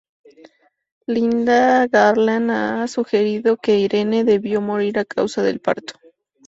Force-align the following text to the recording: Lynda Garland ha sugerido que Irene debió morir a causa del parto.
Lynda 1.07 1.85
Garland 1.87 2.49
ha 2.49 2.87
sugerido 2.87 3.55
que 3.57 3.77
Irene 3.77 4.23
debió 4.23 4.59
morir 4.59 4.97
a 4.97 5.05
causa 5.05 5.43
del 5.43 5.59
parto. 5.59 5.93